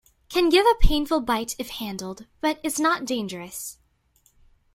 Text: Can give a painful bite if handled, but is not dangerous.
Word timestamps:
Can 0.29 0.49
give 0.49 0.65
a 0.65 0.73
painful 0.79 1.19
bite 1.21 1.55
if 1.59 1.69
handled, 1.69 2.25
but 2.39 2.59
is 2.63 2.79
not 2.79 3.05
dangerous. 3.05 3.77